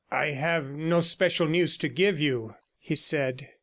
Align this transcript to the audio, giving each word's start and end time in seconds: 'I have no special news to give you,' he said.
'I 0.09 0.25
have 0.29 0.71
no 0.71 0.99
special 0.99 1.47
news 1.47 1.77
to 1.77 1.87
give 1.87 2.19
you,' 2.19 2.55
he 2.79 2.95
said. 2.95 3.49